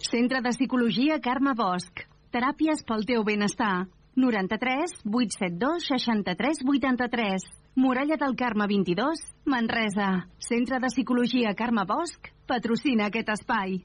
[0.00, 2.04] Centre de Psicologia Carme Bosch.
[2.30, 3.88] Teràpies pel teu benestar.
[4.14, 7.46] 93 872 63 83.
[7.74, 10.28] Muralla del Carme 22, Manresa.
[10.38, 13.80] Centre de Psicologia Carme Bosch patrocina aquest espai.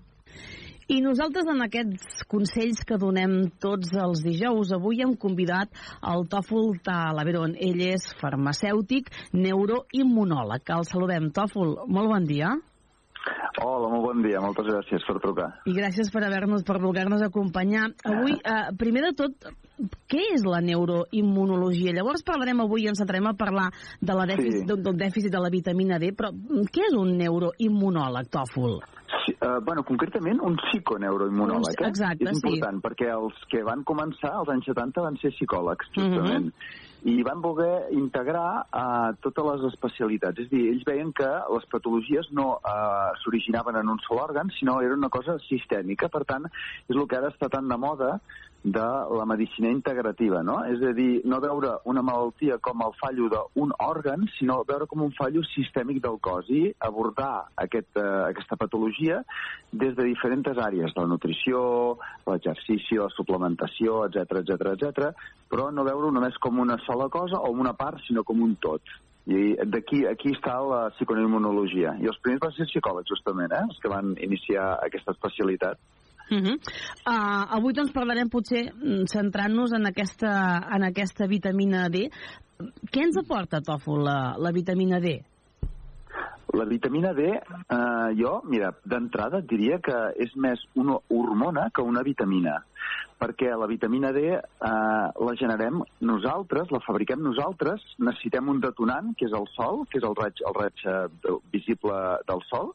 [0.85, 5.73] I nosaltres en aquests consells que donem tots els dijous, avui hem convidat
[6.13, 7.57] el Tòfol Talaveron.
[7.57, 10.69] Ell és farmacèutic, neuroimmunòleg.
[10.77, 11.31] El saludem.
[11.33, 12.53] Tòfol, molt bon dia.
[13.63, 14.41] Hola, molt bon dia.
[14.43, 15.49] Moltes gràcies per trucar.
[15.69, 17.85] I gràcies per haver-nos per voler-nos acompanyar.
[18.03, 19.45] Avui, eh, primer de tot,
[20.11, 21.93] què és la neuroimmunologia?
[21.95, 23.69] Llavors parlarem avui i ens centrarem a parlar
[24.01, 24.67] de la dèficit, Sí.
[24.67, 28.81] del, del dèficit de la vitamina D, però mm, què és un neuroimmunòleg, Tòfol?
[29.25, 31.79] Sí, uh, bueno, concretament un psiconeuroimmunòleg.
[31.79, 32.47] Un- exacte, és sí.
[32.49, 36.51] important, perquè els que van començar als anys 70 van ser psicòlegs, justament.
[37.03, 40.39] I van voler integrar uh, totes les especialitats.
[40.39, 44.53] És a dir, ells veien que les patologies no uh, s'originaven en un sol òrgan,
[44.55, 46.07] sinó era una cosa sistèmica.
[46.13, 46.47] Per tant,
[46.87, 48.13] és el que ara està tan de moda
[48.63, 48.79] de
[49.17, 50.61] la medicina integrativa, no?
[50.63, 55.03] És a dir, no veure una malaltia com el fallo d'un òrgan, sinó veure com
[55.03, 59.21] un fallo sistèmic del cos i abordar aquest, eh, aquesta patologia
[59.71, 65.09] des de diferents àrees, la nutrició, l'exercici, la suplementació, etc etc etc,
[65.51, 68.81] però no veure-ho només com una sola cosa o una part, sinó com un tot.
[69.25, 71.95] I d'aquí aquí està la psiconeimmunologia.
[71.99, 73.61] I els primers van ser psicòlegs, justament, eh?
[73.69, 75.79] els que van iniciar aquesta especialitat.
[76.31, 76.55] Uh -huh.
[76.55, 82.09] uh, avui doncs parlarem potser mm, centrant-nos en aquesta, en aquesta vitamina D.
[82.91, 85.21] Què ens aporta, Tòfol, la, la vitamina D?
[86.53, 92.03] La vitamina D, eh, jo, mira, d'entrada diria que és més una hormona que una
[92.05, 92.59] vitamina,
[93.17, 99.25] perquè la vitamina D eh, la generem nosaltres, la fabriquem nosaltres, necessitem un detonant, que
[99.25, 101.97] és el sol, que és el raig, el raig eh, visible
[102.29, 102.69] del sol,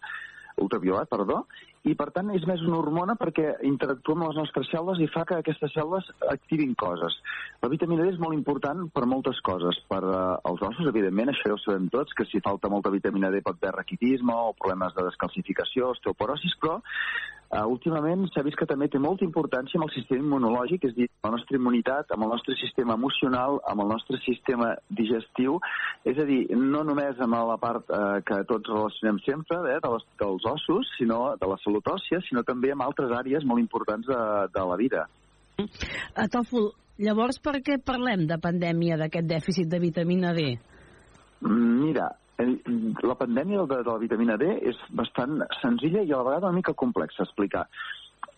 [0.59, 1.45] ultraviolat, perdó,
[1.89, 5.25] i per tant és més una hormona perquè interactua amb les nostres cèl·lules i fa
[5.29, 7.17] que aquestes cèl·lules activin coses.
[7.63, 9.81] La vitamina D és molt important per moltes coses.
[9.91, 13.43] Per eh, ossos, evidentment, això ja ho sabem tots, que si falta molta vitamina D
[13.45, 16.79] pot haver raquitisme o problemes de descalcificació, osteoporosis, però
[17.51, 20.99] eh, últimament s'ha vist que també té molta importància amb el sistema immunològic, és a
[20.99, 25.59] dir, amb la nostra immunitat, amb el nostre sistema emocional, amb el nostre sistema digestiu,
[26.05, 29.95] és a dir, no només amb la part eh, que tots relacionem sempre eh, de
[29.95, 34.07] les, dels ossos, sinó de la salut òssia, sinó també amb altres àrees molt importants
[34.09, 34.21] de,
[34.55, 35.07] de la vida.
[35.59, 36.71] Uh, Tòfol,
[37.03, 40.53] llavors per què parlem de pandèmia d'aquest dèficit de vitamina D?
[41.43, 46.29] Mm, Mira, la pandèmia de, de la vitamina D és bastant senzilla i a la
[46.29, 47.67] vegada una mica complexa explicar.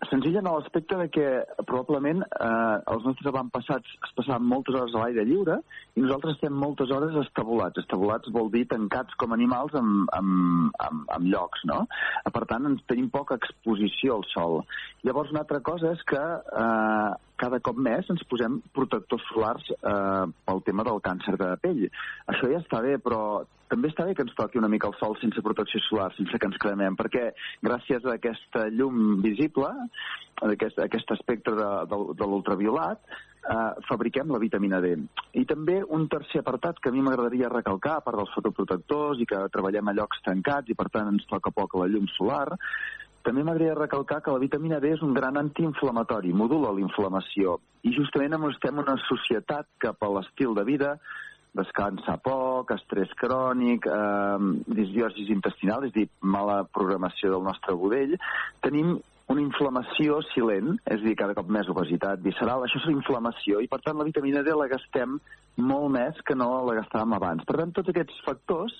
[0.08, 1.26] Senzilla en l'aspecte de que
[1.68, 5.58] probablement eh, els nostres avantpassats es passaven moltes hores a l'aire lliure
[5.92, 7.82] i nosaltres estem moltes hores estabulats.
[7.82, 10.30] Estabulats vol dir tancats com animals en, en,
[10.86, 11.82] en, en llocs, no?
[12.32, 14.62] Per tant, ens tenim poca exposició al sol.
[15.04, 16.22] Llavors, una altra cosa és que
[16.64, 17.10] eh,
[17.40, 21.86] cada cop més ens posem protectors solars eh, pel tema del càncer de pell.
[22.32, 25.16] Això ja està bé, però també està bé que ens toqui una mica el sol
[25.20, 27.30] sense protecció solar, sense que ens cremem, perquè
[27.64, 33.70] gràcies a aquesta llum visible, a aquest, a aquest espectre de, de, de l'ultraviolat, eh,
[33.88, 34.96] fabriquem la vitamina D.
[35.38, 39.28] I també un tercer apartat que a mi m'agradaria recalcar, a part dels fotoprotectors i
[39.30, 42.48] que treballem a llocs tancats i per tant ens toca poc la llum solar,
[43.26, 47.58] també m'agradaria recalcar que la vitamina D és un gran antiinflamatori, modula la inflamació.
[47.84, 50.94] I justament estem en una societat cap a l'estil de vida
[51.56, 54.38] descansar poc, estrès crònic, eh,
[54.70, 58.16] disbiosis intestinal, és a dir, mala programació del nostre budell,
[58.62, 62.96] tenim una inflamació silent, és a dir, cada cop més obesitat visceral, això és la
[62.96, 65.20] inflamació, i per tant la vitamina D la gastem
[65.70, 67.46] molt més que no la gastàvem abans.
[67.46, 68.74] Per tant, tots aquests factors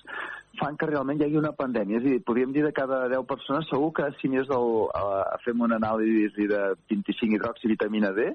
[0.59, 2.01] fan que realment hi hagi una pandèmia.
[2.01, 5.37] És a dir, podríem dir de cada 10 persones, segur que si anés el, a,
[5.45, 8.31] fem una anàlisi de 25 hidroxivitamina D,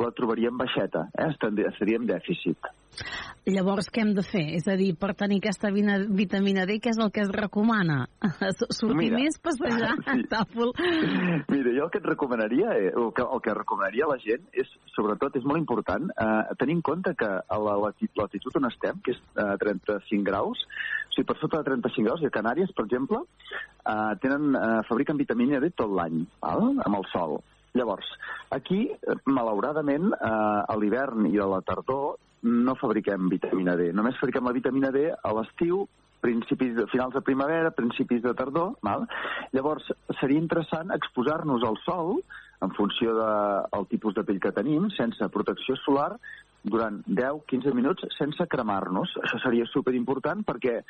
[0.00, 1.32] la trobaríem baixeta, eh?
[1.36, 2.72] Estaríem dèficit.
[3.48, 4.42] Llavors, què hem de fer?
[4.58, 8.02] És a dir, per tenir aquesta vitamina D, què és el que es recomana?
[8.76, 10.26] Sortir Mira, més, passejar, sí.
[10.30, 10.74] tàfol?
[11.48, 14.44] Mira, jo el que et recomanaria, eh, el, que, el que recomanaria a la gent
[14.52, 19.00] és, sobretot, és molt important eh, tenir en compte que a la latitud on estem,
[19.06, 20.66] que és eh, 35 graus,
[21.08, 23.24] o sigui, per sota de 35 graus, i a Canàries, per exemple,
[23.80, 27.40] eh, tenen, eh, fabriquen vitamina D tot l'any, amb el sol.
[27.72, 28.06] Llavors,
[28.52, 28.88] aquí,
[29.30, 30.34] malauradament, eh,
[30.74, 33.90] a l'hivern i a la tardor no fabriquem vitamina D.
[33.96, 35.86] Només fabriquem la vitamina D a l'estiu,
[36.20, 38.74] principis de, finals de primavera, principis de tardor.
[38.84, 39.06] Val?
[39.56, 39.88] Llavors,
[40.20, 42.20] seria interessant exposar-nos al sol
[42.60, 46.12] en funció del de, tipus de pell que tenim, sense protecció solar,
[46.62, 49.16] durant 10-15 minuts sense cremar-nos.
[49.24, 50.80] Això seria superimportant perquè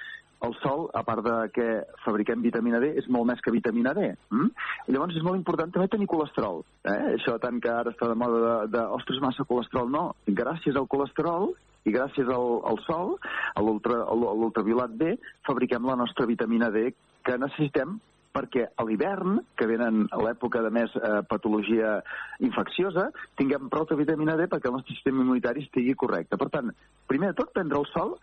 [0.47, 1.67] el sol, a part de que
[2.05, 4.09] fabriquem vitamina D, és molt més que vitamina D.
[4.33, 4.53] Mm?
[4.89, 6.63] Llavors és molt important també tenir colesterol.
[6.85, 7.17] Eh?
[7.17, 10.05] Això tant que ara està de moda de, de ostres, massa colesterol, no.
[10.27, 11.53] Gràcies al colesterol
[11.85, 13.15] i gràcies al, al sol,
[13.57, 15.15] a l'ultraviolat D,
[15.49, 16.91] fabriquem la nostra vitamina D
[17.25, 17.99] que necessitem
[18.35, 21.99] perquè a l'hivern, que venen a l'època de més eh, patologia
[22.47, 23.09] infecciosa,
[23.41, 26.39] tinguem prou de vitamina D perquè el nostre sistema immunitari estigui correcte.
[26.41, 26.71] Per tant,
[27.11, 28.17] primer de tot, prendre el sol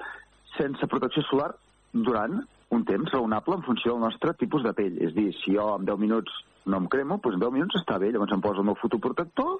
[0.56, 1.52] sense protecció solar
[1.92, 2.40] durant
[2.76, 4.98] un temps raonable en funció del nostre tipus de pell.
[5.04, 7.96] És dir, si jo en 10 minuts no em cremo, doncs en 10 minuts està
[8.02, 9.54] bé, llavors em poso el meu fotoprotector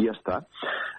[0.00, 0.40] i ja està.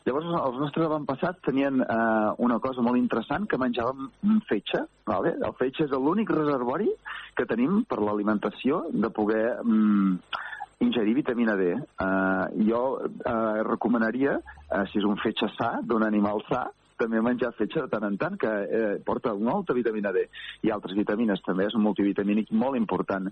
[0.05, 4.11] Llavors els nostres avantpassats tenien eh, una cosa molt interessant, que menjàvem
[4.49, 4.83] fetge.
[5.09, 5.33] Vale?
[5.41, 6.91] El fetge és l'únic reservori
[7.35, 10.43] que tenim per l'alimentació de poder mm,
[10.85, 11.73] ingerir vitamina D.
[11.73, 16.67] Uh, jo uh, recomanaria, uh, si és un fetge sa, d'un animal sa,
[16.99, 20.25] també menjar fetge de tant en tant, que eh, porta molta vitamina D
[20.65, 23.31] i altres vitamines també, és un multivitamínic molt important.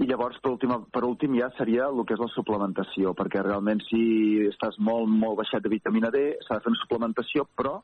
[0.00, 3.82] I llavors, per últim, per últim ja seria el que és la suplementació, perquè realment
[3.88, 4.02] si
[4.48, 7.80] estàs molt, molt baixat de vitamina D, s'ha de fer una suplementació, però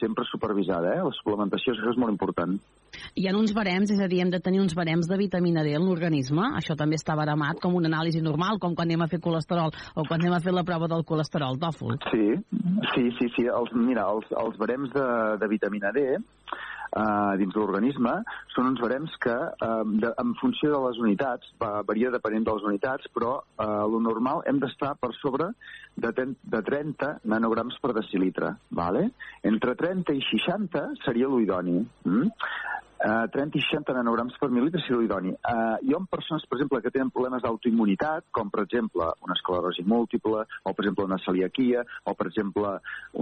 [0.00, 1.02] sempre supervisada, eh?
[1.04, 2.56] La suplementació això és molt important.
[3.14, 5.76] Hi ha uns barems, és a dir, hem de tenir uns barems de vitamina D
[5.76, 6.50] en l'organisme?
[6.58, 10.06] Això també està baremat com una anàlisi normal, com quan anem a fer colesterol o
[10.08, 11.98] quan anem a fer la prova del colesterol, tòfol.
[12.10, 12.34] Sí,
[12.94, 13.46] sí, sí, sí.
[13.46, 15.06] Els, mira, els, els barems de,
[15.40, 16.06] de vitamina D
[16.90, 18.14] eh, dins l'organisme
[18.54, 19.70] són uns barems que, eh,
[20.02, 24.02] de, en funció de les unitats, va, varia depenent de les unitats, però eh, lo
[24.04, 25.50] normal hem d'estar per sobre
[25.96, 28.54] de, ten, de 30 nanograms per decilitre.
[28.82, 29.08] Vale?
[29.42, 31.80] Entre 30 i 60 seria l'oidoni.
[32.08, 32.34] Mm?
[33.00, 35.30] Uh, 30 i 60 nanograms per mil·litre si idoni.
[35.32, 39.86] Uh, jo amb persones, per exemple, que tenen problemes d'autoimmunitat, com per exemple una esclerosi
[39.88, 42.74] múltiple, o per exemple una celiaquia, o per exemple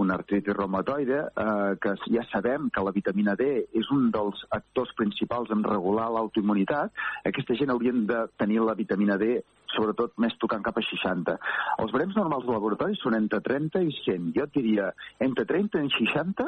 [0.03, 4.91] una artritis reumatoide, uh, que ja sabem que la vitamina D és un dels actors
[4.99, 6.91] principals en regular l'autoimmunitat,
[7.31, 9.37] aquesta gent haurien de tenir la vitamina D
[9.73, 11.35] sobretot més tocant cap a 60.
[11.83, 14.31] Els barems normals de laboratori són entre 30 i 100.
[14.37, 14.89] Jo et diria,
[15.25, 16.47] entre 30 i 60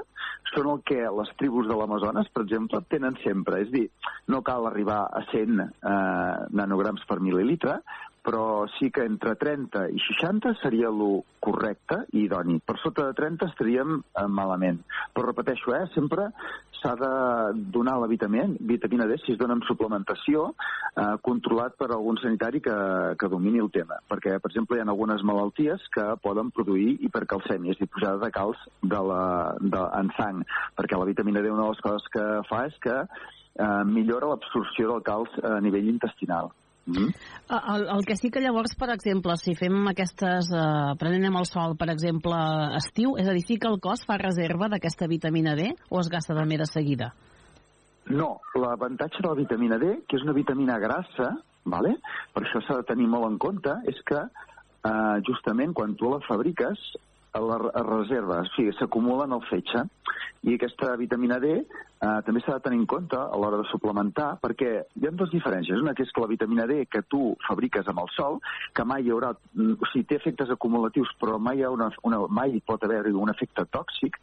[0.51, 3.61] són el que les tribus de l'Amazones, per exemple, tenen sempre.
[3.65, 3.87] És dir,
[4.31, 5.67] no cal arribar a 100 eh,
[6.57, 7.79] nanograms per mil·lilitre,
[8.21, 12.59] però sí que entre 30 i 60 seria el correcte i idoni.
[12.63, 14.81] Per sota de 30 estaríem eh, malament.
[15.13, 16.29] Però repeteixo, eh, sempre
[16.81, 17.09] s'ha de
[17.73, 22.61] donar la vitamina, vitamina D si es dona amb suplementació eh, controlat per algun sanitari
[22.61, 22.77] que,
[23.17, 23.99] que domini el tema.
[24.09, 29.03] Perquè, per exemple, hi ha algunes malalties que poden produir dir, pujada de calç de
[29.09, 29.25] la,
[29.59, 30.41] de, en sang.
[30.77, 34.93] Perquè la vitamina D una de les coses que fa és que eh, millora l'absorció
[34.93, 36.51] del calç a nivell intestinal.
[36.87, 37.11] Mm
[37.51, 40.51] el, el que sí que llavors, per exemple, si fem aquestes...
[40.55, 42.37] Eh, prenem el sol, per exemple,
[42.79, 46.09] estiu, és a dir, sí que el cos fa reserva d'aquesta vitamina D o es
[46.11, 47.11] gasta també de seguida?
[48.11, 51.35] No, l'avantatge de la vitamina D, que és una vitamina grassa,
[51.65, 51.97] vale?
[52.33, 56.21] per això s'ha de tenir molt en compte, és que eh, justament quan tu la
[56.27, 56.91] fabriques,
[57.31, 59.85] les reserves, o sigui, s'acumulen al fetge
[60.43, 61.61] i aquesta vitamina D
[62.01, 65.31] eh, també s'ha de tenir en compte a l'hora de suplementar perquè hi ha dues
[65.33, 65.81] diferències.
[65.81, 68.41] Una que és que la vitamina D que tu fabriques amb el sol,
[68.73, 71.91] que mai hi haurà, mm, o sigui, té efectes acumulatius però mai, hi ha una,
[72.03, 74.17] una, mai pot haver un efecte tòxic,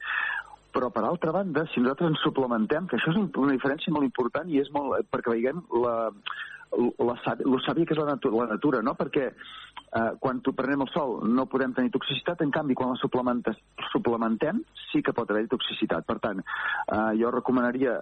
[0.72, 4.50] però per altra banda, si nosaltres ens suplementem, que això és una diferència molt important
[4.50, 5.94] i és molt, perquè veiem la,
[6.76, 8.94] la, la sàvia que és la natura, la natura no?
[8.98, 13.54] perquè eh, quan tu prenem el sol no podem tenir toxicitat, en canvi quan la
[13.92, 16.06] suplementem sí que pot haver toxicitat.
[16.08, 17.98] Per tant, eh, jo recomanaria,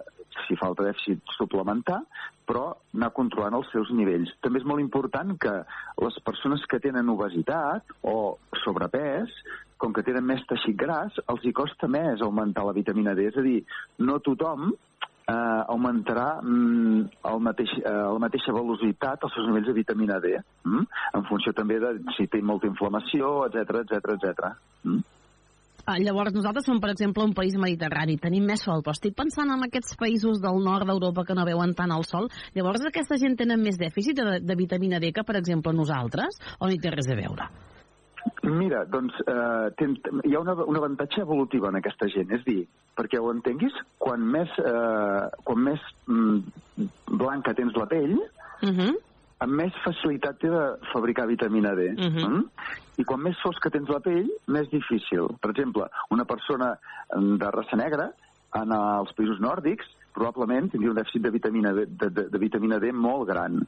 [0.47, 2.01] si falta dèficit, suplementar,
[2.47, 4.33] però anar controlant els seus nivells.
[4.45, 5.55] També és molt important que
[6.03, 9.33] les persones que tenen obesitat o sobrepès
[9.77, 13.27] com que tenen més teixit gras, els hi costa més augmentar la vitamina D.
[13.29, 13.59] És a dir,
[14.01, 14.71] no tothom
[15.27, 17.03] eh, augmentarà mm,
[17.33, 20.87] el mateix, eh, la mateixa velocitat els seus nivells de vitamina D, mm?
[21.19, 24.51] en funció també de si té molta inflamació, etc etc etc.
[25.87, 29.53] Uh, llavors, nosaltres som, per exemple, un país mediterrani, tenim més sol, però estic pensant
[29.55, 32.27] en aquests països del nord d'Europa que no veuen tant el sol.
[32.59, 36.67] Llavors, aquesta gent tenen més dèficit de, de vitamina D que, per exemple, nosaltres, o
[36.67, 37.47] no hi té res a veure?
[38.47, 42.61] Mira, doncs eh, ten, hi ha una, un avantatge evolutiu en aquesta gent, és dir,
[42.97, 46.87] perquè ho entenguis, quan més, eh, quan més mm,
[47.19, 48.19] blanca tens la pell,
[48.63, 48.93] Uh -huh.
[49.45, 51.93] amb més facilitat té de fabricar vitamina D.
[51.93, 52.25] Mhm.
[52.25, 52.45] mm?
[52.97, 55.27] I quan més fosca tens la pell, més difícil.
[55.41, 56.79] Per exemple, una persona
[57.15, 58.13] mm, de raça negra
[58.55, 59.85] en els països nòrdics
[60.17, 63.61] probablement tindria un dèficit de vitamina D, de, de, de vitamina D molt gran.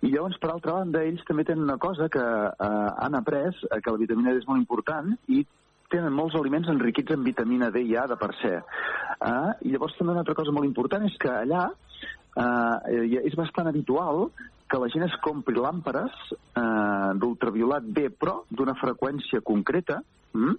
[0.00, 3.80] I llavors, per altra banda, ells també tenen una cosa que eh, han après, eh,
[3.82, 5.44] que la vitamina D és molt important i
[5.92, 8.58] tenen molts aliments enriquits en vitamina D ja de per ser.
[8.60, 9.50] Eh?
[9.68, 14.30] I llavors també una altra cosa molt important és que allà eh, és bastant habitual
[14.66, 20.00] que la gent es compri làmperes eh, d'ultraviolat B, però d'una freqüència concreta,
[20.36, 20.56] mm?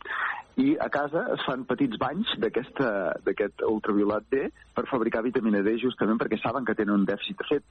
[0.58, 6.18] i a casa es fan petits banys d'aquest ultraviolat D per fabricar vitamina D, justament
[6.18, 7.38] perquè saben que tenen un dèficit.
[7.38, 7.64] De fet,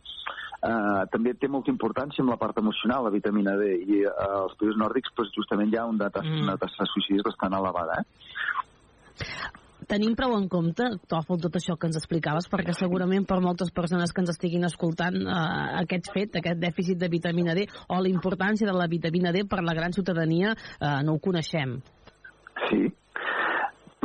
[0.62, 4.54] eh, també té molta importància en la part emocional, la vitamina D, i eh, als
[4.60, 6.46] països nòrdics doncs, justament hi ha una tassa, Mm.
[6.46, 8.02] una tassa de suïcidis bastant elevada.
[8.02, 9.24] Eh?
[9.86, 14.12] Tenim prou en compte, Tòfol, tot això que ens explicaves, perquè segurament per moltes persones
[14.12, 18.66] que ens estiguin escoltant eh, aquest fet, aquest dèficit de vitamina D, o la importància
[18.66, 21.80] de la vitamina D per la gran ciutadania, eh, no ho coneixem.
[22.68, 22.92] Sí.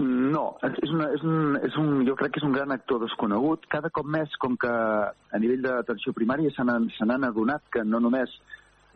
[0.02, 3.68] No, és una, és un, és un, jo crec que és un gran actor desconegut.
[3.70, 8.34] Cada cop més, com que a nivell d'atenció primària se n'han adonat que no només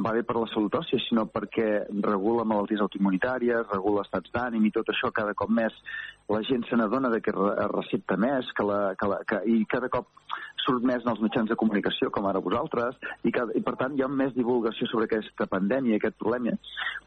[0.04, 4.74] va bé per la salut òssia, sinó perquè regula malalties autoimmunitàries, regula estats d'ànim i
[4.76, 5.76] tot això cada cop més
[6.30, 9.90] la gent se n'adona que es recepta més que la, que la, que, i cada
[9.94, 10.10] cop
[10.66, 13.94] surt més en els mitjans de comunicació, com ara vosaltres, i, cada, i per tant
[13.94, 16.56] hi ha més divulgació sobre aquesta pandèmia, aquest problema.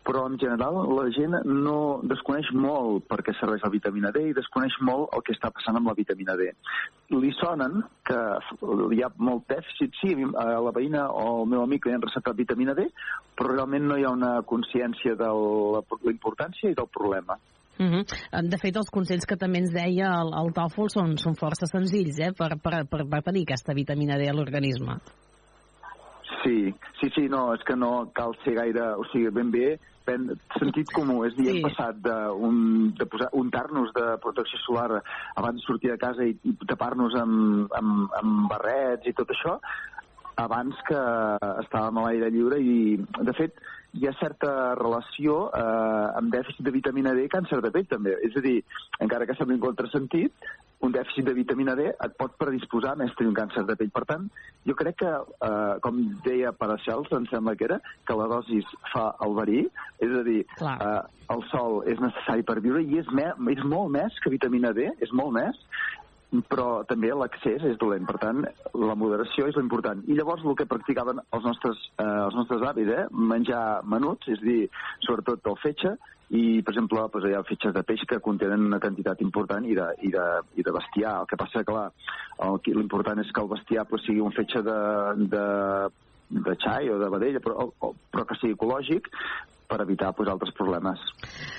[0.07, 4.37] Però en general la gent no desconeix molt per què serveix la vitamina D i
[4.37, 6.52] desconeix molt el que està passant amb la vitamina D.
[7.18, 8.21] Li sonen que
[8.95, 12.38] hi ha molt dèficit, sí, a la veïna o al meu amic li han receptat
[12.38, 12.88] vitamina D,
[13.37, 17.38] però realment no hi ha una consciència de la, la importància i del problema.
[17.78, 18.49] Uh -huh.
[18.50, 22.18] De fet, els consells que també ens deia el, el Tòfol són, són força senzills
[22.18, 24.99] eh, per, per, per, per tenir aquesta vitamina D a l'organisme.
[26.42, 30.28] Sí, sí, sí, no, és que no cal ser gaire, o sigui, ben bé, ben,
[30.58, 31.56] sentit comú, és a dir, Sí.
[31.56, 32.16] hem passat de,
[32.49, 35.02] un, de posar, untar-nos de protecció solar
[35.37, 39.58] abans de sortir de casa i, i tapar-nos amb, amb, amb barrets i tot això,
[40.38, 41.00] abans que
[41.64, 43.59] estàvem a l'aire lliure i, de fet,
[43.99, 48.14] hi ha certa relació eh, amb dèficit de vitamina D i càncer de pell, també.
[48.26, 48.59] És a dir,
[49.04, 50.49] encara que sembli un contrasentit,
[50.85, 53.90] un dèficit de vitamina D et pot predisposar a més tenir un càncer de pell.
[53.95, 54.28] Per tant,
[54.68, 55.12] jo crec que,
[55.49, 59.62] eh, com deia Paracells, em sembla que era, que la dosis fa el verí,
[59.99, 60.76] és a dir, Clar.
[60.78, 61.00] eh,
[61.35, 64.92] el sol és necessari per viure i és, me, és molt més que vitamina D,
[65.00, 65.59] és molt més,
[66.49, 68.42] però també l'accés és dolent, per tant,
[68.76, 70.02] la moderació és l'important.
[70.06, 74.40] I llavors el que practicaven els nostres, eh, els nostres avis, eh, menjar menuts, és
[74.44, 74.68] dir,
[75.06, 75.97] sobretot el fetge,
[76.28, 79.75] i, per exemple, doncs, hi ha fetges de peix que contenen una quantitat important i
[79.78, 80.26] de, i de,
[80.61, 81.14] i de bestiar.
[81.23, 81.87] El que passa, clar,
[82.68, 84.80] l'important és que el bestiar pues, sigui un fetge de,
[85.32, 85.47] de,
[86.44, 89.08] de xai o de vedella, però, o, però que sigui ecològic,
[89.68, 91.00] per evitar pues, altres problemes.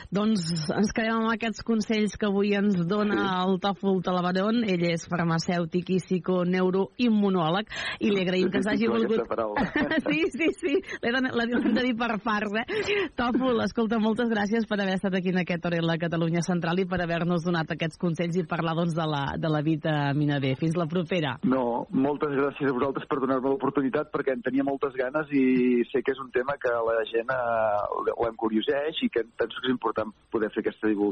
[0.09, 3.27] Doncs ens quedem amb aquests consells que avui ens dona Sí.
[3.45, 4.63] el Tòfol Talabarón.
[4.65, 9.21] Ell és farmacèutic i psiconeuroimmunòleg i li agraïm que ens hagi volgut...
[10.09, 10.73] sí, sí, sí,
[11.03, 13.09] l'he de, de dir per farts, eh?
[13.19, 16.87] Tòfol, escolta, moltes gràcies per haver estat aquí en aquest hora la Catalunya Central i
[16.89, 20.55] per haver-nos donat aquests consells i parlar doncs, de, la, de la vitamina D.
[20.59, 21.35] Fins la propera.
[21.43, 26.01] No, moltes gràcies a vosaltres per donar-me l'oportunitat perquè en tenia moltes ganes i sé
[26.05, 29.73] que és un tema que la gent eh, ho encurioseix i que penso que és
[29.75, 31.07] important poder fer aquesta divulgació